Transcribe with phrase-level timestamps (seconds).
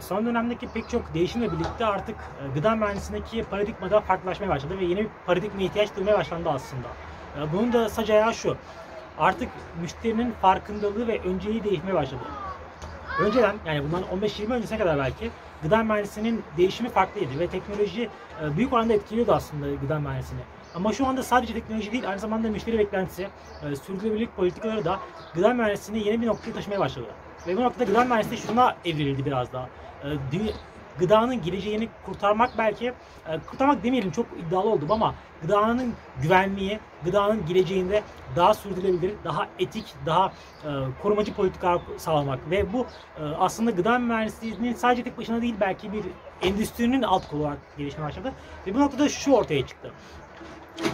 [0.00, 5.00] son dönemdeki pek çok değişimle birlikte artık e, gıda mühendisliğindeki paradigmada farklılaşmaya başladı ve yeni
[5.00, 6.88] bir paradigma ihtiyaç duymaya başlandı aslında.
[7.38, 8.56] E, Bunun da sac ayağı şu.
[9.18, 9.48] Artık
[9.82, 12.22] müşterinin farkındalığı ve önceliği değişmeye başladı.
[13.20, 15.30] Önceden yani bundan 15-20 öncesine kadar belki
[15.62, 18.08] gıda mühendisliğinin değişimi farklıydı ve teknoloji
[18.42, 20.44] e, büyük oranda etkiliyordu aslında gıda mühendisliğini.
[20.74, 23.28] Ama şu anda sadece teknoloji değil aynı zamanda müşteri beklentisi,
[23.62, 24.98] e, sürdürülebilirlik politikaları da
[25.34, 27.06] gıda mühendisliğini yeni bir noktaya taşımaya başladı.
[27.46, 29.68] Ve bu noktada gıda mühendisliği şuna evrildi biraz daha.
[30.04, 30.52] E, dü-
[30.98, 38.02] gıdanın geleceğini kurtarmak belki, e, kurtarmak demeyelim çok iddialı oldum ama gıdanın güvenliği, gıdanın geleceğinde
[38.36, 40.26] daha sürdürülebilir, daha etik, daha
[40.64, 40.68] e,
[41.02, 42.86] korumacı politikalar sağlamak ve bu
[43.20, 46.04] e, aslında gıda mühendisliğinin sadece tek başına değil belki bir
[46.42, 48.32] endüstrinin alt kolu olarak gelişmeye başladı.
[48.66, 49.92] Ve bu noktada şu ortaya çıktı.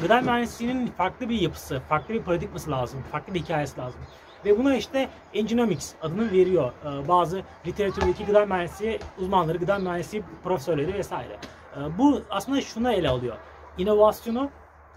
[0.03, 4.01] Gıda mühendisliğinin farklı bir yapısı, farklı bir paradigması lazım, farklı bir hikayesi lazım.
[4.45, 10.95] Ve buna işte Enginomics adını veriyor e, bazı literatürdeki gıda mühendisliği uzmanları, gıda mühendisliği profesörleri
[10.95, 11.37] vesaire.
[11.77, 13.37] E, Bu aslında şuna ele alıyor.
[13.78, 14.50] İnovasyonu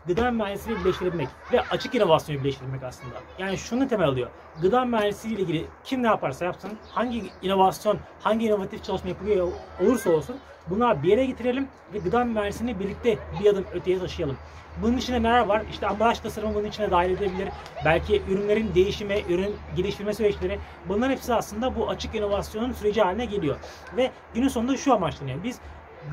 [0.06, 3.16] gıda mühendisliği birleştirmek ve açık inovasyonu birleştirmek aslında.
[3.40, 4.30] Yani şunu temel alıyor.
[4.62, 9.48] Gıda mühendisliği ile ilgili kim ne yaparsa yapsın, hangi inovasyon, hangi inovatif çalışma yapılıyor
[9.82, 10.36] olursa olsun
[10.70, 14.38] bunlar bir yere getirelim ve gıda mühendisliğini birlikte bir adım öteye taşıyalım.
[14.82, 15.64] Bunun içinde neler var?
[15.72, 17.50] İşte ambalaj tasarımı bunun içine dahil edilebilir.
[17.86, 20.60] Belki ürünlerin değişimi, ürün geliştirme süreçleri.
[20.90, 23.56] Bunların hepsi aslında bu açık inovasyonun süreci haline geliyor.
[23.98, 25.44] Ve günün sonunda şu amaçlanıyor.
[25.44, 25.60] Biz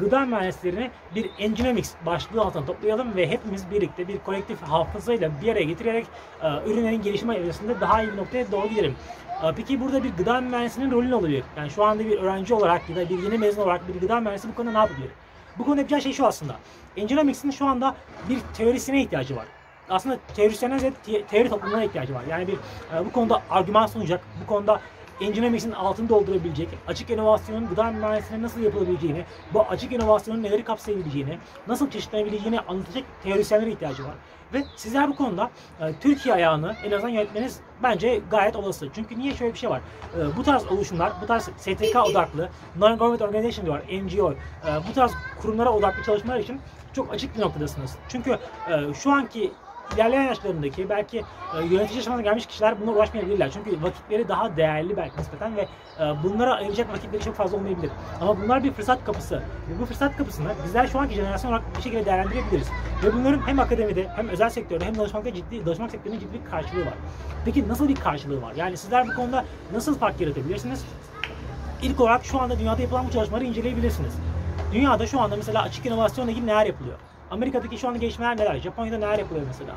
[0.01, 5.65] gıda mühendislerini bir Enginomics başlığı altına toplayalım ve hepimiz birlikte bir kolektif hafızayla bir araya
[5.65, 6.07] getirerek
[6.43, 8.97] e, ürünlerin gelişme evresinde daha iyi bir noktaya doğru gidelim.
[9.45, 11.45] E, Peki burada bir gıda mühendisinin rolü ne olabilir?
[11.57, 14.49] Yani şu anda bir öğrenci olarak ya da bir yeni mezun olarak bir gıda mühendisi
[14.49, 15.11] bu konuda ne yapabilir?
[15.59, 16.57] Bu konuda yapacağı şey şu aslında.
[16.97, 17.95] Enginomics'in şu anda
[18.29, 19.47] bir teorisine ihtiyacı var.
[19.91, 20.93] Aslında teorisyene
[21.31, 22.23] teori toplumuna ihtiyacı var.
[22.31, 24.81] Yani bir e, bu konuda argüman sunacak, bu konuda
[25.21, 31.91] Enginomics'in altını doldurabilecek, açık inovasyonun gıda mühendisliğine nasıl yapılabileceğini, bu açık inovasyonun neleri kapsayabileceğini, nasıl
[31.91, 34.15] çeşitlenebileceğini anlatacak teorisyenlere ihtiyacı var.
[34.53, 38.89] Ve sizler bu konuda e, Türkiye ayağını en azından yönetmeniz bence gayet olası.
[38.95, 39.81] Çünkü niye şöyle bir şey var.
[40.19, 44.37] E, bu tarz oluşumlar, bu tarz STK odaklı, Non-Government Organization diyorlar, NGO, e,
[44.91, 45.13] bu tarz
[45.43, 46.61] kurumlara odaklı çalışmalar için
[46.93, 47.97] çok açık bir noktadasınız.
[48.09, 48.39] Çünkü
[48.71, 49.53] e, şu anki
[49.95, 53.51] ilerleyen yaşlarındaki belki e, yönetici aşamasına gelmiş kişiler buna ulaşmayabilirler.
[53.51, 55.69] Çünkü vakitleri daha değerli belki nispeten ve
[56.01, 57.91] e, bunlara ayıracak vakitleri çok fazla olmayabilir.
[58.21, 59.37] Ama bunlar bir fırsat kapısı.
[59.37, 62.69] Ve bu fırsat kapısını bizler şu anki jenerasyon olarak bir şekilde değerlendirebiliriz.
[63.05, 66.87] Ve bunların hem akademide hem özel sektörde hem danışmanlıkta ciddi, danışmanlık sektöründe ciddi bir karşılığı
[66.87, 66.95] var.
[67.45, 68.53] Peki nasıl bir karşılığı var?
[68.57, 70.85] Yani sizler bu konuda nasıl fark yaratabilirsiniz?
[71.83, 74.13] İlk olarak şu anda dünyada yapılan bu çalışmaları inceleyebilirsiniz.
[74.73, 76.99] Dünyada şu anda mesela açık inovasyonla ilgili neler yapılıyor?
[77.31, 78.57] Amerika'daki şu anda gelişmeler neler?
[78.57, 79.75] Japonya'da neler yapılıyor mesela?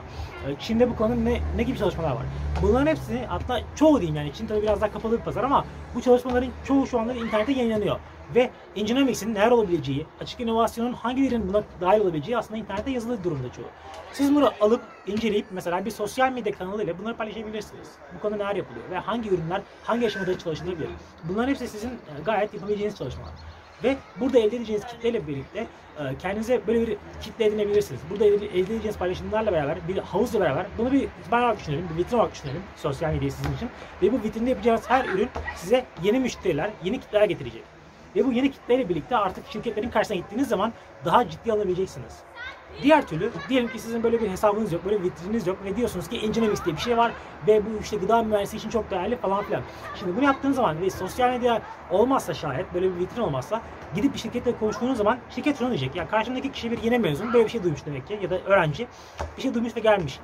[0.48, 2.26] Ee, Çin'de bu konuda ne, ne gibi çalışmalar var?
[2.62, 5.66] Bunların hepsi hatta çoğu diyeyim yani Çin tabii biraz daha kapalı bir pazar ama
[5.96, 8.00] bu çalışmaların çoğu şu anda internette yayınlanıyor.
[8.36, 13.66] Ve Enginomics'in neler olabileceği, açık inovasyonun hangilerinin buna dahil olabileceği aslında internette yazılı durumda çoğu.
[14.14, 17.88] Siz bunu alıp inceleyip mesela bir sosyal medya kanalıyla bunları paylaşabilirsiniz.
[18.16, 20.90] Bu konuda neler yapılıyor ve hangi ürünler hangi aşamada çalışılabilir.
[21.24, 23.34] Bunların hepsi sizin e, gayet yapabileceğiniz çalışmalar.
[23.84, 25.60] Ve burada elde edeceğiniz kitleyle birlikte
[26.00, 28.02] e, kendinize böyle bir kitle edinebilirsiniz.
[28.10, 32.18] Burada elde edeceğiniz paylaşımlarla beraber, bir havuzla beraber bunu bir itibar olarak düşünelim, bir vitrin
[32.18, 33.70] olarak düşünelim sosyal medyayı sizin için.
[34.02, 37.64] Ve bu vitrinde yapacağınız her ürün size yeni müşteriler, yeni kitleler getirecek.
[38.16, 40.74] Ve bu yeni kitleyle birlikte artık şirketlerin karşısına gittiğiniz zaman
[41.06, 42.14] daha ciddi alabileceksiniz.
[42.84, 46.08] Diğer türlü diyelim ki sizin böyle bir hesabınız yok, böyle bir vitrininiz yok ve diyorsunuz
[46.08, 47.12] ki Enginomics diye bir şey var
[47.48, 49.62] ve bu işte gıda mühendisliği için çok değerli falan filan.
[49.96, 51.62] Şimdi bunu yaptığınız zaman ve sosyal medya
[51.92, 53.62] olmazsa şayet böyle bir vitrin olmazsa
[53.96, 55.96] gidip bir şirketle konuştuğunuz zaman şirket şunu diyecek.
[55.96, 58.88] Ya karşımdaki kişi bir yeni mezun böyle bir şey duymuş demek ki ya da öğrenci
[59.38, 60.20] bir şey duymuş ve gelmiş.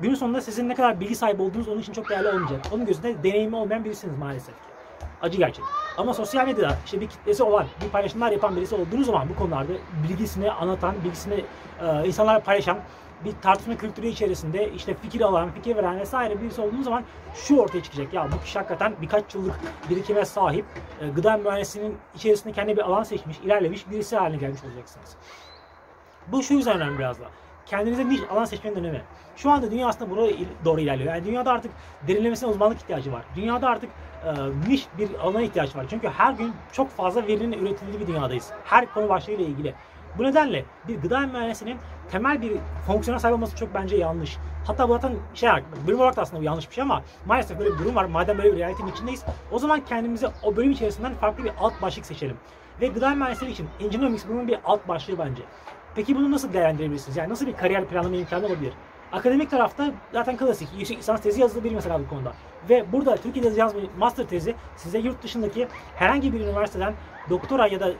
[0.00, 2.60] Günün sonunda sizin ne kadar bilgi sahibi olduğunuz onun için çok değerli olmayacak.
[2.72, 4.77] Onun gözünde deneyimi olmayan birisiniz maalesef ki.
[5.22, 5.64] Acı gerçek.
[5.96, 9.72] Ama sosyal medyada işte bir kitlesi olan, bir paylaşımlar yapan birisi olduğunuz zaman bu konularda
[10.08, 11.44] bilgisini anlatan, bilgisini
[11.80, 12.78] e, insanlarla paylaşan,
[13.24, 17.82] bir tartışma kültürü içerisinde işte fikir alan, fikir veren vesaire birisi olduğunuz zaman şu ortaya
[17.82, 18.14] çıkacak.
[18.14, 19.54] Ya bu kişi hakikaten birkaç yıllık
[19.90, 20.64] birikime sahip,
[21.00, 25.16] e, gıda mühendisliğinin içerisinde kendi bir alan seçmiş, ilerlemiş birisi haline gelmiş olacaksınız.
[26.26, 27.24] Bu şu yüzden önemli biraz da.
[27.68, 29.02] Kendinize niş alan seçmenin önemi.
[29.36, 30.32] Şu anda dünya aslında buraya
[30.64, 31.14] doğru ilerliyor.
[31.14, 31.72] Yani dünyada artık
[32.08, 33.22] derinlemesine uzmanlık ihtiyacı var.
[33.36, 33.90] Dünyada artık
[34.24, 34.30] e,
[34.68, 35.86] niş bir alana ihtiyaç var.
[35.90, 38.50] Çünkü her gün çok fazla verinin üretildiği bir dünyadayız.
[38.64, 39.74] Her konu başlığıyla ilgili.
[40.18, 41.78] Bu nedenle bir gıda mühendisinin
[42.10, 42.52] temel bir
[42.86, 44.38] fonksiyona sahip olması çok bence yanlış.
[44.66, 45.50] Hatta bu zaten şey
[45.86, 48.04] bölüm olarak da aslında bu yanlış bir şey ama maalesef böyle bir durum var.
[48.04, 52.06] Madem böyle bir realitenin içindeyiz, o zaman kendimize o bölüm içerisinden farklı bir alt başlık
[52.06, 52.36] seçelim.
[52.80, 55.42] Ve gıda mühendisliği için Enginomics bunun bir alt başlığı bence.
[55.94, 57.16] Peki bunu nasıl değerlendirebilirsiniz?
[57.16, 58.72] Yani nasıl bir kariyer planlama imkanı olabilir?
[59.12, 60.68] Akademik tarafta zaten klasik.
[60.78, 62.32] Yüksek lisans tezi yazılabilir mesela bu konuda.
[62.68, 66.94] Ve burada Türkiye'de bir master tezi size yurt dışındaki herhangi bir üniversiteden
[67.30, 67.92] doktora ya da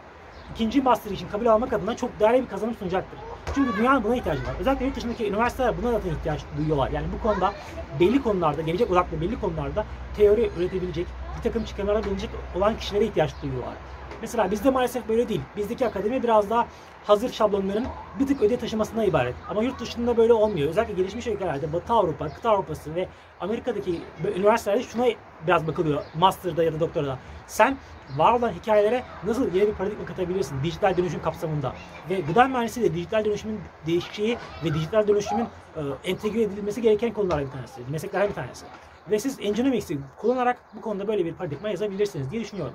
[0.54, 3.18] ikinci master için kabul almak adına çok değerli bir kazanım sunacaktır.
[3.54, 4.54] Çünkü dünyanın buna ihtiyacı var.
[4.60, 6.90] Özellikle yurt dışındaki üniversiteler buna zaten ihtiyaç duyuyorlar.
[6.90, 7.52] Yani bu konuda
[8.00, 9.84] belli konularda, gelecek odaklı belli konularda
[10.16, 11.06] teori üretebilecek,
[11.36, 13.74] bir takım çıkarımlara bulunacak olan kişilere ihtiyaç duyuyorlar.
[14.20, 15.40] Mesela bizde maalesef böyle değil.
[15.56, 16.66] Bizdeki akademi biraz daha
[17.04, 17.86] hazır şablonların
[18.20, 19.34] bir tık öde taşımasına ibaret.
[19.50, 20.68] Ama yurt dışında böyle olmuyor.
[20.68, 23.08] Özellikle gelişmiş ülkelerde Batı Avrupa, kıta Avrupası ve
[23.40, 24.00] Amerika'daki
[24.36, 25.06] üniversitelerde şuna
[25.46, 26.02] biraz bakılıyor.
[26.14, 27.18] Master'da ya da doktorada.
[27.46, 27.76] Sen
[28.16, 31.72] var olan hikayelere nasıl yeni bir paradigma katabilirsin dijital dönüşüm kapsamında.
[32.10, 35.46] Ve gıda mühendisliği de dijital dönüşümün değişeceği ve dijital dönüşümün
[35.76, 37.80] e, entegre edilmesi gereken konulardan bir tanesi.
[37.90, 38.64] Mesleklerden bir tanesi.
[39.10, 42.74] Ve siz Nginx kullanarak bu konuda böyle bir paradigma yazabilirsiniz diye düşünüyorum.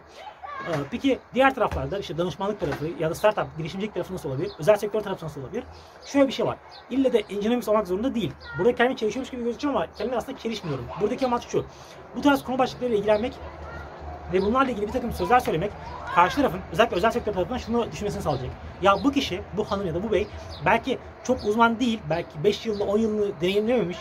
[0.67, 4.51] Ee, Peki diğer taraflarda işte danışmanlık tarafı ya da startup girişimcilik tarafı nasıl olabilir?
[4.59, 5.63] Özel sektör tarafı nasıl olabilir?
[6.05, 6.57] Şöyle bir şey var.
[6.89, 8.31] İlle de engineering olmak zorunda değil.
[8.57, 10.85] Burada kendimi çelişiyormuş gibi gözüküyor ama kendimi aslında çelişmiyorum.
[11.01, 11.65] Buradaki amaç şu.
[12.15, 13.33] Bu tarz konu başlıklarıyla ilgilenmek
[14.33, 15.71] ve bunlarla ilgili bir takım sözler söylemek
[16.15, 18.51] karşı tarafın özellikle özel sektör tarafından şunu düşünmesini sağlayacak.
[18.83, 20.27] Ya bu kişi, bu hanım ya da bu bey
[20.65, 23.97] belki çok uzman değil, belki 5 yılda 10 yılını deneyimlememiş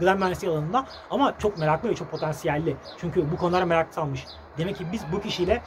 [0.00, 2.76] gıda, mühendisliği alanında ama çok meraklı ve çok potansiyelli.
[3.00, 4.26] Çünkü bu konulara merak salmış.
[4.58, 5.62] Demek ki biz bu kişiyle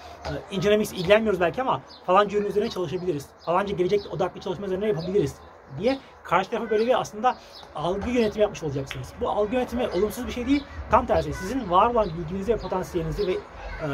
[0.51, 3.25] e, Nginx ilgilenmiyoruz belki ama falanca ürün üzerine çalışabiliriz.
[3.45, 5.35] Falanca gelecek odaklı çalışma üzerine yapabiliriz
[5.79, 7.35] diye karşı tarafa böyle bir aslında
[7.75, 9.13] algı yönetimi yapmış olacaksınız.
[9.21, 10.63] Bu algı yönetimi olumsuz bir şey değil.
[10.91, 13.87] Tam tersi sizin var olan bilginizi ve potansiyelinizi ve e,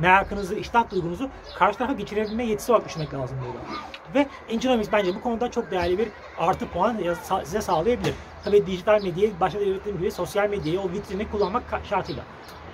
[0.00, 1.28] merakınızı, iştah duygunuzu
[1.58, 3.58] karşı tarafa geçirebilme yetisi olarak düşünmek lazım burada.
[4.14, 6.08] Ve Nginx bence bu konuda çok değerli bir
[6.38, 6.96] artı puan
[7.44, 8.14] size sağlayabilir.
[8.44, 12.22] Tabii dijital medyayı başta belirttiğim gibi sosyal medyayı o vitrini kullanmak şartıyla.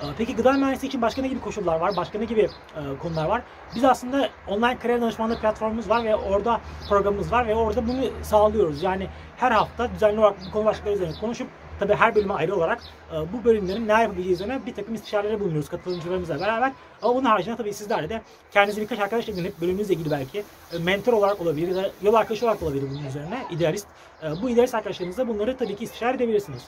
[0.03, 1.97] Ee, peki gıda mühendisliği için başka ne gibi koşullar var?
[1.97, 3.43] Başka ne gibi e, konular var?
[3.75, 8.83] Biz aslında online kariyer danışmanlığı platformumuz var ve orada programımız var ve orada bunu sağlıyoruz.
[8.83, 11.49] Yani her hafta düzenli olarak bu konu başlıkları üzerine konuşup
[11.83, 12.83] tabii her bölüme ayrı olarak
[13.13, 16.73] e, bu bölümlerin ne yapabileceği üzerine bir takım istişarelere bulunuyoruz katılımcılarımızla beraber.
[17.03, 21.13] Ama bunun haricinde tabii sizlerle de kendinize birkaç arkadaş edinip bölümünüzle ilgili belki e, mentor
[21.13, 23.87] olarak olabilir ya da yol arkadaşı olarak olabilir bunun üzerine idealist.
[24.23, 26.63] E, bu idealist arkadaşlarınızla bunları tabii ki istişare edebilirsiniz.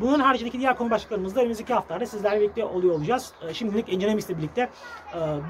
[0.00, 3.32] Bunun haricindeki diğer konu başlıklarımızda önümüzdeki haftalarda sizlerle birlikte oluyor olacağız.
[3.52, 4.68] Şimdilik Engineering'le birlikte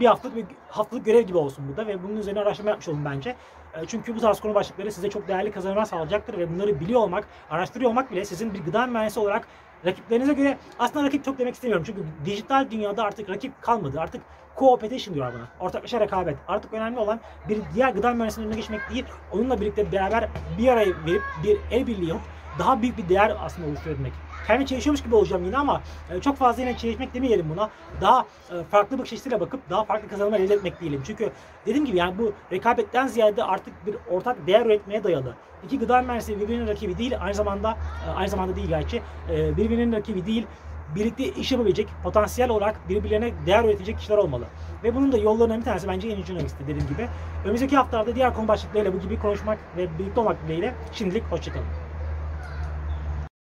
[0.00, 3.36] bir haftalık bir haftalık görev gibi olsun burada ve bunun üzerine araştırma yapmış olun bence.
[3.82, 7.28] E, çünkü bu tarz konu başlıkları size çok değerli kazanımlar sağlayacaktır ve bunları biliyor olmak,
[7.50, 9.48] araştırıyor olmak bile sizin bir gıda mühendisi olarak
[9.86, 11.84] rakiplerinize göre aslında rakip çok demek istemiyorum.
[11.86, 14.00] Çünkü dijital dünyada artık rakip kalmadı.
[14.00, 14.22] Artık
[14.56, 15.66] co-opetition diyorlar buna.
[15.66, 16.36] Ortaklaşa rekabet.
[16.48, 20.86] Artık önemli olan bir diğer gıda mühendisinin önüne geçmek değil, onunla birlikte beraber bir araya
[21.06, 24.12] verip bir el birliği yapıp daha büyük bir değer aslında oluşturabilmek.
[24.46, 27.70] Kendi çalışıyormuş gibi olacağım yine ama e, çok fazla yine çalışmak demeyelim buna.
[28.00, 31.02] Daha e, farklı bakış açısıyla bakıp daha farklı kazanımlar elde etmek diyelim.
[31.06, 31.30] Çünkü
[31.66, 35.34] dediğim gibi yani bu rekabetten ziyade artık bir ortak değer üretmeye dayalı.
[35.64, 37.76] İki gıda mühendisliği birbirinin rakibi değil, aynı zamanda
[38.08, 40.46] e, aynı zamanda değil gerçi birbirinin rakibi değil,
[40.94, 44.44] birlikte iş yapabilecek, potansiyel olarak birbirlerine değer üretecek kişiler olmalı.
[44.84, 47.08] Ve bunun da yollarından bir tanesi bence yeni Journalist'ti dediğim gibi.
[47.44, 51.85] Önümüzdeki haftalarda diğer konu başlıklarıyla bu gibi konuşmak ve birlikte olmak dileğiyle şimdilik hoşçakalın.